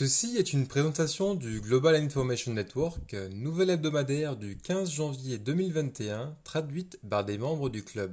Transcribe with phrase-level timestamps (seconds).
[0.00, 7.00] Ceci est une présentation du Global Information Network, nouvelle hebdomadaire du 15 janvier 2021, traduite
[7.10, 8.12] par des membres du club.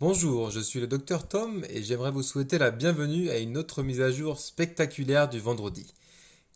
[0.00, 3.84] Bonjour, je suis le Dr Tom et j'aimerais vous souhaiter la bienvenue à une autre
[3.84, 5.94] mise à jour spectaculaire du vendredi.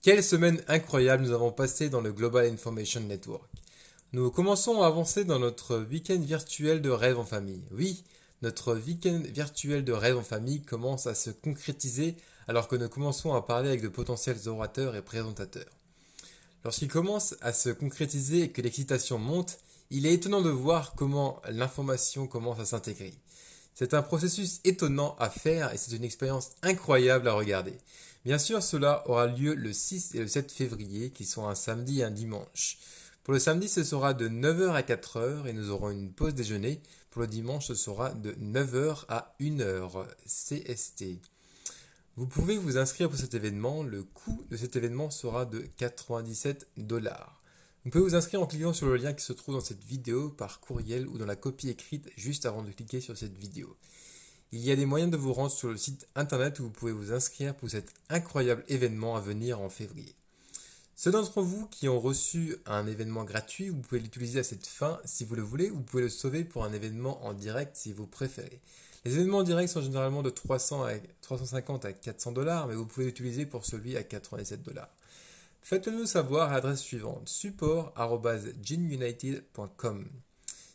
[0.03, 3.48] Quelle semaine incroyable nous avons passé dans le Global Information Network.
[4.12, 7.62] Nous commençons à avancer dans notre week-end virtuel de rêve en famille.
[7.71, 8.03] Oui,
[8.43, 12.16] notre week-end virtuel de rêve en famille commence à se concrétiser
[12.46, 15.72] alors que nous commençons à parler avec de potentiels orateurs et présentateurs.
[16.64, 19.58] Lorsqu'il commence à se concrétiser et que l'excitation monte,
[19.90, 23.14] il est étonnant de voir comment l'information commence à s'intégrer.
[23.75, 27.75] C'est un processus étonnant à faire et c'est une expérience incroyable à regarder.
[28.25, 32.00] Bien sûr, cela aura lieu le 6 et le 7 février, qui sont un samedi
[32.00, 32.78] et un dimanche.
[33.28, 36.81] Pour le samedi, ce sera de 9h à 4h et nous aurons une pause déjeuner.
[37.11, 41.20] Pour le dimanche, ce sera de 9h à 1h CST.
[42.17, 43.83] Vous pouvez vous inscrire pour cet événement.
[43.83, 47.42] Le coût de cet événement sera de 97 dollars.
[47.84, 50.30] Vous pouvez vous inscrire en cliquant sur le lien qui se trouve dans cette vidéo
[50.30, 53.77] par courriel ou dans la copie écrite juste avant de cliquer sur cette vidéo.
[54.52, 56.92] Il y a des moyens de vous rendre sur le site internet où vous pouvez
[56.92, 60.17] vous inscrire pour cet incroyable événement à venir en février.
[61.00, 64.98] Ceux d'entre vous qui ont reçu un événement gratuit, vous pouvez l'utiliser à cette fin
[65.05, 67.92] si vous le voulez, ou vous pouvez le sauver pour un événement en direct si
[67.92, 68.60] vous préférez.
[69.05, 72.84] Les événements en direct sont généralement de 300 à 350 à 400 dollars, mais vous
[72.84, 74.90] pouvez l'utiliser pour celui à 97 dollars.
[75.62, 80.08] Faites-le nous savoir à l'adresse suivante support@ginunited.com.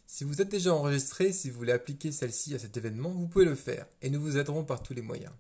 [0.07, 3.43] Si vous êtes déjà enregistré, si vous voulez appliquer celle-ci à cet événement, vous pouvez
[3.43, 5.33] le faire et nous vous aiderons par tous les moyens.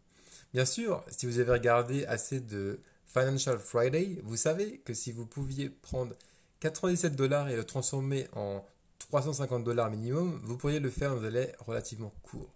[0.53, 2.81] Bien sûr, si vous avez regardé assez de
[3.13, 6.15] Financial Friday, vous savez que si vous pouviez prendre
[6.61, 8.65] 97 dollars et le transformer en
[8.97, 12.49] 350 dollars minimum, vous pourriez le faire dans un délai relativement court.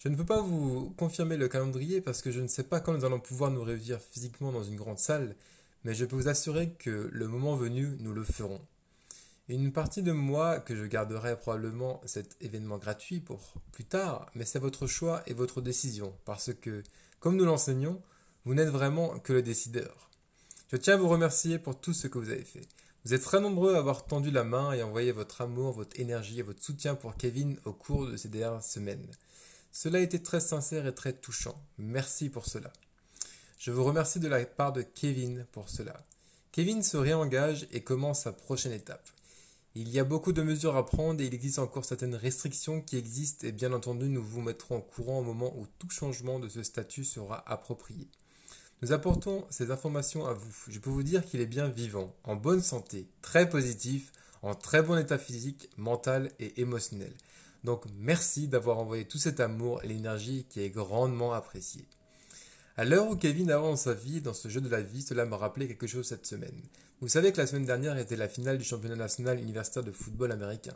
[0.00, 2.92] Je ne peux pas vous confirmer le calendrier parce que je ne sais pas quand
[2.92, 5.36] nous allons pouvoir nous réunir physiquement dans une grande salle,
[5.84, 8.60] mais je peux vous assurer que le moment venu, nous le ferons.
[9.48, 14.44] Une partie de moi que je garderai probablement cet événement gratuit pour plus tard, mais
[14.44, 16.82] c'est votre choix et votre décision, parce que,
[17.20, 18.02] comme nous l'enseignons,
[18.44, 20.10] vous n'êtes vraiment que le décideur.
[20.72, 22.66] Je tiens à vous remercier pour tout ce que vous avez fait.
[23.04, 26.40] Vous êtes très nombreux à avoir tendu la main et envoyé votre amour, votre énergie
[26.40, 29.10] et votre soutien pour Kevin au cours de ces dernières semaines.
[29.70, 31.54] Cela a été très sincère et très touchant.
[31.78, 32.72] Merci pour cela.
[33.58, 36.02] Je vous remercie de la part de Kevin pour cela.
[36.50, 39.08] Kevin se réengage et commence sa prochaine étape.
[39.74, 42.98] Il y a beaucoup de mesures à prendre et il existe encore certaines restrictions qui
[42.98, 46.48] existent et bien entendu nous vous mettrons au courant au moment où tout changement de
[46.48, 48.08] ce statut sera approprié.
[48.82, 50.52] Nous apportons ces informations à vous.
[50.68, 54.10] Je peux vous dire qu'il est bien vivant, en bonne santé, très positif,
[54.42, 57.12] en très bon état physique, mental et émotionnel.
[57.62, 61.84] Donc merci d'avoir envoyé tout cet amour et l'énergie qui est grandement appréciée.
[62.76, 65.36] À l'heure où Kevin avance sa vie dans ce jeu de la vie, cela m'a
[65.36, 66.60] rappelé quelque chose cette semaine.
[67.00, 70.32] Vous savez que la semaine dernière était la finale du championnat national universitaire de football
[70.32, 70.74] américain.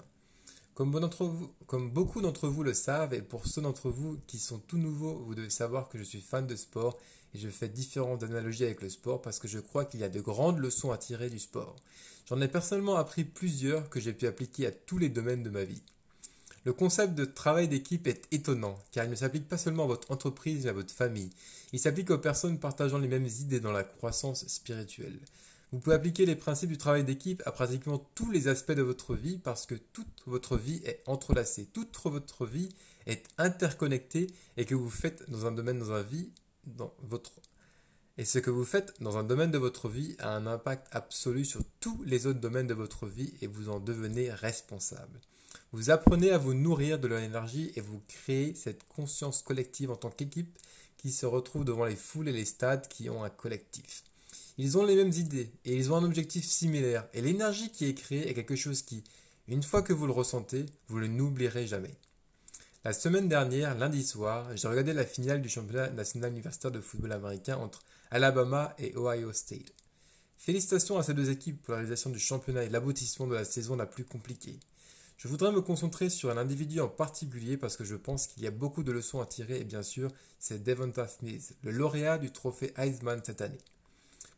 [0.76, 5.24] Comme, beaucoup d'entre vous le savent, et pour ceux d'entre vous qui sont tout nouveaux,
[5.24, 6.98] vous devez savoir que je suis fan de sport
[7.34, 10.10] et je fais différentes analogies avec le sport parce que je crois qu'il y a
[10.10, 11.76] de grandes leçons à tirer du sport.
[12.28, 15.64] J'en ai personnellement appris plusieurs que j'ai pu appliquer à tous les domaines de ma
[15.64, 15.82] vie.
[16.66, 20.10] Le concept de travail d'équipe est étonnant, car il ne s'applique pas seulement à votre
[20.10, 21.30] entreprise mais à votre famille.
[21.72, 25.20] Il s'applique aux personnes partageant les mêmes idées dans la croissance spirituelle.
[25.76, 29.14] Vous pouvez appliquer les principes du travail d'équipe à pratiquement tous les aspects de votre
[29.14, 32.70] vie parce que toute votre vie est entrelacée, toute votre vie
[33.06, 36.30] est interconnectée et que vous faites dans un domaine dans vie,
[36.64, 37.30] dans votre
[38.16, 41.44] et ce que vous faites dans un domaine de votre vie a un impact absolu
[41.44, 45.20] sur tous les autres domaines de votre vie et vous en devenez responsable.
[45.72, 49.96] Vous apprenez à vous nourrir de leur énergie et vous créez cette conscience collective en
[49.96, 50.58] tant qu'équipe
[50.96, 54.04] qui se retrouve devant les foules et les stades qui ont un collectif.
[54.58, 57.06] Ils ont les mêmes idées et ils ont un objectif similaire.
[57.12, 59.04] Et l'énergie qui est créée est quelque chose qui,
[59.48, 61.94] une fois que vous le ressentez, vous ne l'oublierez jamais.
[62.82, 67.12] La semaine dernière, lundi soir, j'ai regardé la finale du championnat national universitaire de football
[67.12, 69.74] américain entre Alabama et Ohio State.
[70.38, 73.76] Félicitations à ces deux équipes pour la réalisation du championnat et l'aboutissement de la saison
[73.76, 74.58] la plus compliquée.
[75.18, 78.46] Je voudrais me concentrer sur un individu en particulier parce que je pense qu'il y
[78.46, 82.30] a beaucoup de leçons à tirer et bien sûr, c'est Devonta Smith, le lauréat du
[82.30, 83.58] trophée Heisman cette année.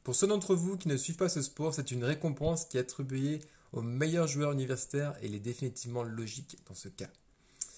[0.08, 2.80] Pour ceux d'entre vous qui ne suivent pas ce sport, c'est une récompense qui est
[2.80, 3.40] attribuée
[3.74, 7.10] aux meilleurs joueurs universitaires et il est définitivement logique dans ce cas.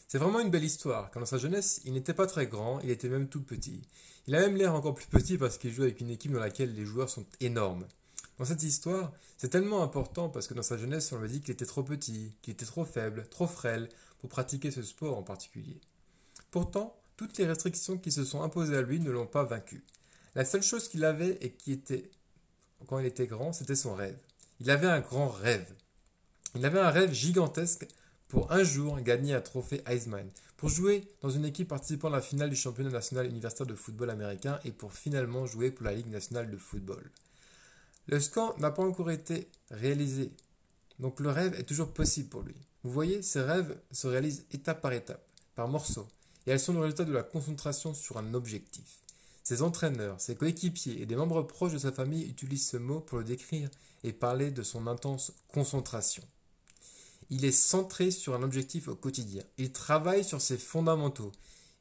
[0.06, 2.90] C'est vraiment une belle histoire, car dans sa jeunesse, il n'était pas très grand, il
[2.90, 3.82] était même tout petit.
[4.28, 6.72] Il a même l'air encore plus petit parce qu'il joue avec une équipe dans laquelle
[6.72, 7.84] les joueurs sont énormes.
[8.38, 11.50] Dans cette histoire, c'est tellement important parce que dans sa jeunesse, on lui dit qu'il
[11.50, 13.88] était trop petit, qu'il était trop faible, trop frêle
[14.20, 15.80] pour pratiquer ce sport en particulier.
[16.52, 19.82] Pourtant, toutes les restrictions qui se sont imposées à lui ne l'ont pas vaincu.
[20.36, 22.08] La seule chose qu'il avait et qui était,
[22.86, 24.18] quand il était grand, c'était son rêve.
[24.60, 25.72] Il avait un grand rêve.
[26.54, 27.86] Il avait un rêve gigantesque
[28.28, 32.20] pour un jour gagner un trophée Heisman, pour jouer dans une équipe participant à la
[32.20, 36.10] finale du championnat national universitaire de football américain et pour finalement jouer pour la Ligue
[36.10, 37.10] nationale de football.
[38.06, 40.32] Le score n'a pas encore été réalisé,
[40.98, 42.56] donc le rêve est toujours possible pour lui.
[42.82, 45.24] Vous voyez, ces rêves se réalisent étape par étape,
[45.54, 46.08] par morceaux,
[46.46, 49.00] et elles sont le résultat de la concentration sur un objectif.
[49.50, 53.18] Ses entraîneurs, ses coéquipiers et des membres proches de sa famille utilisent ce mot pour
[53.18, 53.68] le décrire
[54.04, 56.22] et parler de son intense concentration.
[57.30, 59.42] Il est centré sur un objectif au quotidien.
[59.58, 61.32] Il travaille sur ses fondamentaux.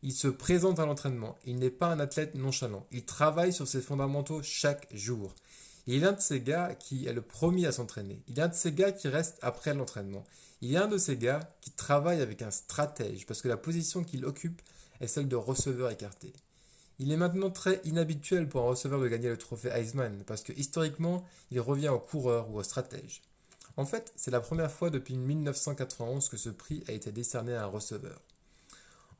[0.01, 1.37] Il se présente à l'entraînement.
[1.45, 2.87] Il n'est pas un athlète nonchalant.
[2.91, 5.35] Il travaille sur ses fondamentaux chaque jour.
[5.85, 8.23] Il est l'un de ces gars qui est le premier à s'entraîner.
[8.27, 10.25] Il est un de ces gars qui reste après l'entraînement.
[10.61, 14.03] Il est un de ces gars qui travaille avec un stratège parce que la position
[14.03, 14.63] qu'il occupe
[15.01, 16.33] est celle de receveur écarté.
[16.99, 20.51] Il est maintenant très inhabituel pour un receveur de gagner le trophée Heisman parce que
[20.53, 23.21] historiquement, il revient au coureur ou au stratège.
[23.77, 27.63] En fait, c'est la première fois depuis 1991 que ce prix a été décerné à
[27.63, 28.19] un receveur.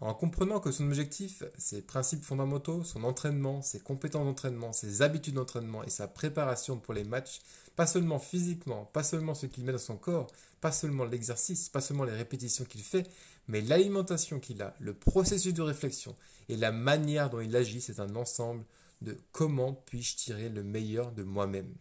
[0.01, 5.33] En comprenant que son objectif, ses principes fondamentaux, son entraînement, ses compétences d'entraînement, ses habitudes
[5.33, 7.41] d'entraînement et sa préparation pour les matchs,
[7.75, 10.31] pas seulement physiquement, pas seulement ce qu'il met dans son corps,
[10.61, 13.09] pas seulement l'exercice, pas seulement les répétitions qu'il fait,
[13.49, 16.15] mais l'alimentation qu'il a, le processus de réflexion
[16.47, 18.63] et la manière dont il agit, c'est un ensemble
[19.01, 21.73] de comment puis-je tirer le meilleur de moi-même.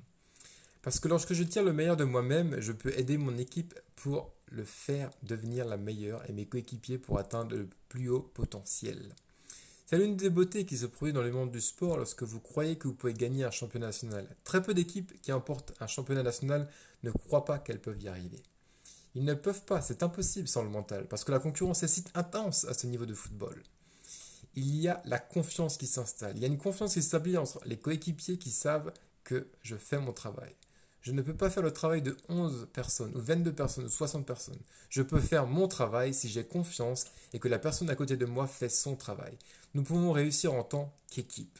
[0.82, 4.32] Parce que lorsque je tire le meilleur de moi-même, je peux aider mon équipe pour
[4.50, 9.14] le faire devenir la meilleure et mes coéquipiers pour atteindre le plus haut potentiel.
[9.86, 12.76] C'est l'une des beautés qui se produit dans le monde du sport lorsque vous croyez
[12.76, 14.36] que vous pouvez gagner un championnat national.
[14.44, 16.68] Très peu d'équipes qui emportent un championnat national
[17.02, 18.42] ne croient pas qu'elles peuvent y arriver.
[19.14, 22.04] Ils ne peuvent pas, c'est impossible sans le mental, parce que la concurrence est si
[22.14, 23.62] intense à ce niveau de football
[24.58, 26.36] il y a la confiance qui s'installe.
[26.36, 28.92] Il y a une confiance qui s'établit entre les coéquipiers qui savent
[29.24, 30.54] que je fais mon travail.
[31.08, 34.26] Je ne peux pas faire le travail de 11 personnes, ou 22 personnes, ou 60
[34.26, 34.58] personnes.
[34.90, 38.26] Je peux faire mon travail si j'ai confiance et que la personne à côté de
[38.26, 39.38] moi fait son travail.
[39.72, 41.58] Nous pouvons réussir en tant qu'équipe.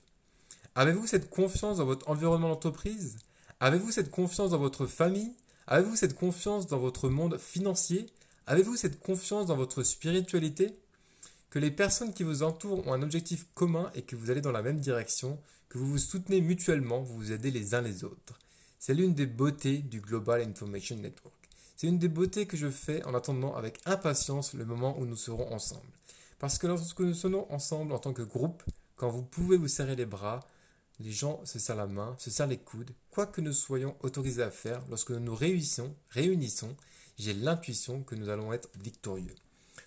[0.74, 3.16] Avez-vous cette confiance dans votre environnement d'entreprise?
[3.58, 5.32] Avez-vous cette confiance dans votre famille?
[5.66, 8.04] Avez-vous cette confiance dans votre monde financier?
[8.46, 10.78] Avez-vous cette confiance dans votre spiritualité?
[11.48, 14.52] Que les personnes qui vous entourent ont un objectif commun et que vous allez dans
[14.52, 15.40] la même direction,
[15.70, 18.38] que vous vous soutenez mutuellement, vous vous aidez les uns les autres.
[18.80, 21.34] C'est l'une des beautés du Global Information Network.
[21.76, 25.16] C'est une des beautés que je fais en attendant avec impatience le moment où nous
[25.16, 25.90] serons ensemble.
[26.38, 28.62] Parce que lorsque nous serons ensemble en tant que groupe,
[28.96, 30.46] quand vous pouvez vous serrer les bras,
[31.00, 34.42] les gens se serrent la main, se serrent les coudes, quoi que nous soyons autorisés
[34.42, 36.76] à faire, lorsque nous nous réunissons, réunissons
[37.18, 39.34] j'ai l'intuition que nous allons être victorieux.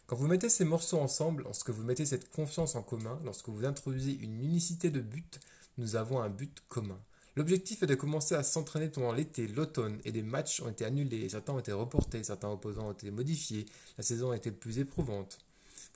[0.06, 3.64] Quand vous mettez ces morceaux ensemble, lorsque vous mettez cette confiance en commun, lorsque vous
[3.64, 5.40] introduisez une unicité de but,
[5.78, 7.00] nous avons un but commun.
[7.42, 11.28] L'objectif est de commencer à s'entraîner pendant l'été, l'automne, et des matchs ont été annulés,
[11.28, 13.66] certains ont été reportés, certains opposants ont été modifiés,
[13.98, 15.40] la saison a été plus éprouvante.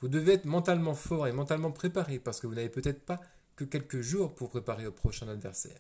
[0.01, 3.21] Vous devez être mentalement fort et mentalement préparé parce que vous n'avez peut-être pas
[3.55, 5.77] que quelques jours pour préparer au prochain adversaire.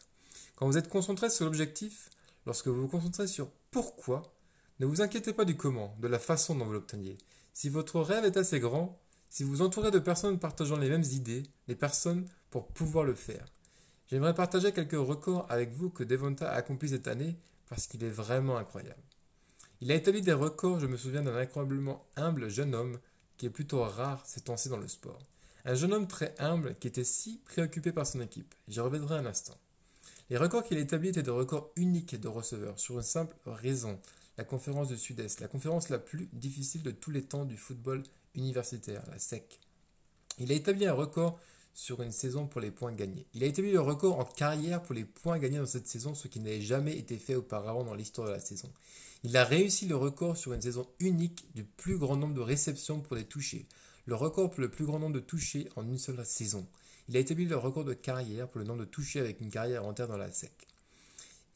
[0.55, 2.11] Quand vous êtes concentré sur l'objectif,
[2.45, 4.21] lorsque vous vous concentrez sur pourquoi,
[4.79, 7.17] ne vous inquiétez pas du comment, de la façon dont vous l'obteniez.
[7.53, 9.01] Si votre rêve est assez grand,
[9.31, 13.47] si vous entourez de personnes partageant les mêmes idées, les personnes pour pouvoir le faire.
[14.07, 17.37] J'aimerais partager quelques records avec vous que Devonta a accompli cette année
[17.69, 19.01] parce qu'il est vraiment incroyable.
[19.81, 22.99] Il a établi des records, je me souviens d'un incroyablement humble jeune homme
[23.37, 25.19] qui est plutôt rare ces temps-ci dans le sport.
[25.65, 28.53] Un jeune homme très humble qui était si préoccupé par son équipe.
[28.67, 29.57] J'y reviendrai un instant.
[30.29, 33.99] Les records qu'il a établis étaient des records uniques de receveurs, sur une simple raison
[34.37, 38.03] la conférence du Sud-Est, la conférence la plus difficile de tous les temps du football
[38.35, 39.59] universitaire, la SEC.
[40.39, 41.39] Il a établi un record
[41.75, 43.27] sur une saison pour les points gagnés.
[43.33, 46.29] Il a établi le record en carrière pour les points gagnés dans cette saison, ce
[46.29, 48.71] qui n'avait jamais été fait auparavant dans l'histoire de la saison.
[49.25, 53.01] Il a réussi le record sur une saison unique du plus grand nombre de réceptions
[53.01, 53.67] pour les touchés,
[54.05, 56.65] le record pour le plus grand nombre de touchés en une seule saison.
[57.09, 59.85] Il a établi le record de carrière pour le nombre de touchés avec une carrière
[59.85, 60.51] entière dans la SEC.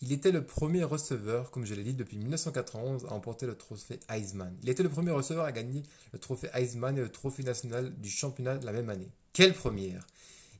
[0.01, 3.99] Il était le premier receveur, comme je l'ai dit, depuis 1991 à emporter le trophée
[4.07, 4.55] Heisman.
[4.63, 8.09] Il était le premier receveur à gagner le trophée Heisman et le trophée national du
[8.09, 9.11] championnat de la même année.
[9.33, 10.07] Quelle première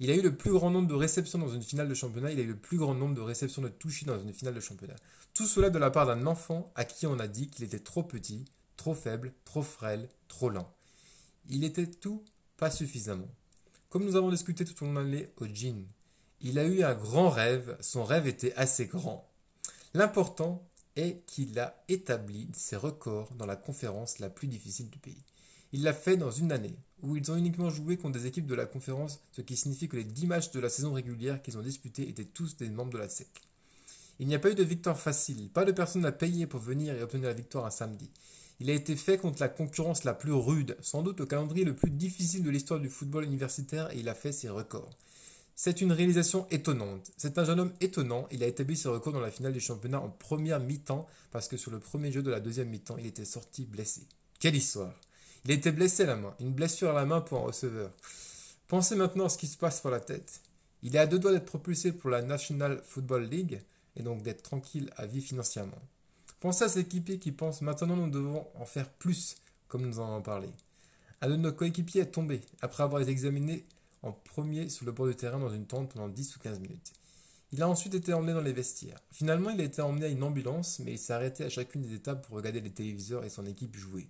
[0.02, 2.40] Il a eu le plus grand nombre de réceptions dans une finale de championnat, il
[2.40, 4.98] a eu le plus grand nombre de réceptions de touchés dans une finale de championnat.
[5.34, 8.04] Tout cela de la part d'un enfant à qui on a dit qu'il était trop
[8.04, 8.44] petit,
[8.76, 10.70] trop faible, trop frêle, trop lent.
[11.50, 12.26] Il était tout,
[12.58, 13.30] pas suffisamment.
[13.90, 15.88] Comme nous avons discuté tout au long au jean,
[16.42, 19.29] il a eu un grand rêve, son rêve était assez grand.
[19.94, 20.64] L'important
[20.96, 25.24] est qu'il a établi ses records dans la conférence la plus difficile du pays.
[25.72, 26.78] Il l'a fait dans une année.
[27.02, 29.96] où ils ont uniquement joué contre des équipes de la conférence, ce qui signifie que
[29.96, 32.98] les 10 matchs de la saison régulière qu'ils ont disputés étaient tous des membres de
[32.98, 33.30] la SEC.
[34.20, 36.94] Il n'y a pas eu de victoire facile, pas de personne à payer pour venir
[36.94, 38.10] et obtenir la victoire un samedi.
[38.60, 41.74] Il a été fait contre la concurrence la plus rude, sans doute le calendrier le
[41.74, 44.90] plus difficile de l'histoire du football universitaire et il a fait ses records.
[45.62, 47.12] C'est une réalisation étonnante.
[47.18, 48.30] C'est un jeune homme étonnant.
[48.32, 51.58] Il a établi ses records dans la finale du championnat en première mi-temps parce que
[51.58, 54.04] sur le premier jeu de la deuxième mi-temps, il était sorti blessé.
[54.40, 54.94] Quelle histoire
[55.44, 57.92] Il été blessé à la main, une blessure à la main pour un receveur.
[58.70, 60.40] Pensez maintenant à ce qui se passe pour la tête.
[60.82, 63.62] Il est à deux doigts d'être propulsé pour la National Football League
[63.98, 65.82] et donc d'être tranquille à vie financièrement.
[66.40, 69.36] Pensez à cet équipier qui pense maintenant nous devons en faire plus,
[69.68, 70.48] comme nous en avons parlé.
[71.20, 73.66] Un de nos coéquipiers est tombé après avoir examiné
[74.02, 76.94] en premier sur le bord du terrain dans une tente pendant 10 ou 15 minutes.
[77.52, 79.00] Il a ensuite été emmené dans les vestiaires.
[79.12, 81.96] Finalement, il a été emmené à une ambulance, mais il s'est arrêté à chacune des
[81.96, 84.08] étapes pour regarder les téléviseurs et son équipe jouer.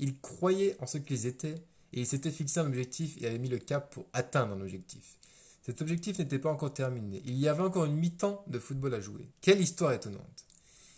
[0.00, 1.62] Il croyait en ce qu'ils étaient
[1.92, 5.18] et il s'était fixé un objectif et avait mis le cap pour atteindre un objectif.
[5.62, 7.22] Cet objectif n'était pas encore terminé.
[7.24, 9.30] Il y avait encore une mi-temps de football à jouer.
[9.40, 10.44] Quelle histoire étonnante.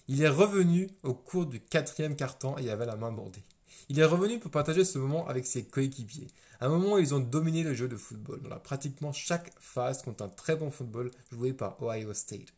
[0.09, 3.43] Il est revenu au cours du quatrième quart-temps et avait la main bordée.
[3.88, 6.28] Il est revenu pour partager ce moment avec ses coéquipiers.
[6.61, 10.25] Un moment où ils ont dominé le jeu de football, dans pratiquement chaque phase contre
[10.25, 12.52] un très bon football joué par Ohio State.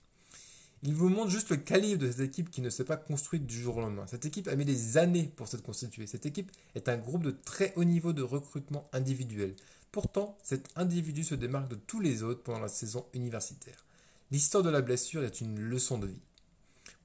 [0.83, 3.61] Il vous montre juste le calibre de cette équipe qui ne s'est pas construite du
[3.61, 4.07] jour au lendemain.
[4.07, 6.07] Cette équipe a mis des années pour se constituer.
[6.07, 9.57] Cette équipe est un groupe de très haut niveau de recrutement individuel.
[9.91, 13.85] Pourtant, cet individu se démarque de tous les autres pendant la saison universitaire.
[14.31, 16.21] L'histoire de la blessure est une leçon de vie.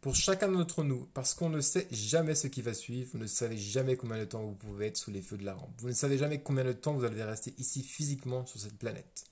[0.02, 3.28] Pour chacun d'entre nous, parce qu'on ne sait jamais ce qui va suivre, vous ne
[3.28, 5.80] savez jamais combien de temps vous pouvez être sous les feux de la rampe.
[5.80, 9.26] Vous ne savez jamais combien de temps vous allez rester ici physiquement sur cette planète.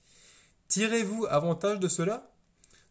[0.68, 2.30] Tirez-vous avantage de cela?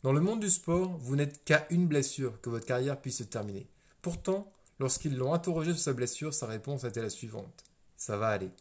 [0.04, 3.24] Dans le monde du sport, vous n'êtes qu'à une blessure que votre carrière puisse se
[3.24, 3.66] terminer.
[4.02, 7.64] Pourtant, lorsqu'ils l'ont interrogé sur sa blessure, sa réponse était la suivante.
[7.96, 8.52] Ça va aller.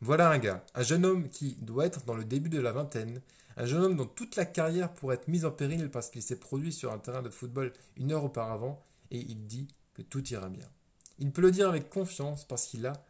[0.00, 3.20] Voilà un gars, un jeune homme qui doit être dans le début de la vingtaine,
[3.58, 6.38] un jeune homme dont toute la carrière pourrait être mise en péril parce qu'il s'est
[6.38, 10.48] produit sur un terrain de football une heure auparavant et il dit que tout ira
[10.48, 10.68] bien.
[11.18, 13.04] Il peut le dire avec confiance parce qu'il a,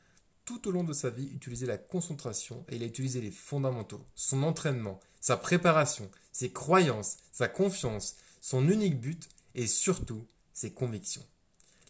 [0.47, 4.03] tout au long de sa vie, utilisé la concentration et il a utilisé les fondamentaux,
[4.15, 11.27] son entraînement, sa préparation, ses croyances, sa confiance, son unique but et surtout ses convictions.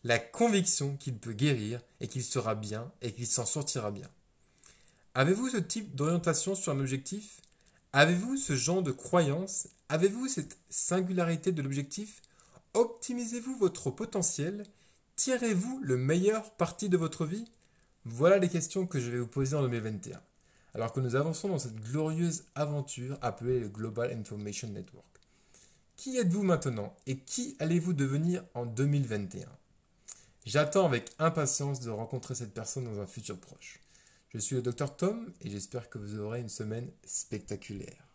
[0.03, 4.09] La conviction qu'il peut guérir et qu'il sera bien et qu'il s'en sortira bien.
[5.15, 7.41] Avez-vous ce type d'orientation sur un objectif?
[7.99, 9.67] Avez-vous ce genre de croyance?
[9.89, 12.23] Avez-vous cette singularité de l'objectif?
[12.75, 14.67] Optimisez-vous votre potentiel?
[15.17, 17.51] Tirez-vous le meilleur parti de votre vie?
[18.05, 20.21] Voilà les questions que je vais vous poser en 2021,
[20.75, 25.19] alors que nous avançons dans cette glorieuse aventure appelée le Global Information Network.
[25.97, 29.49] Qui êtes-vous maintenant et qui allez-vous devenir en 2021
[30.47, 33.81] J'attends avec impatience de rencontrer cette personne dans un futur proche.
[34.39, 38.08] Je suis le docteur Tom et j'espère que vous aurez une semaine spectaculaire.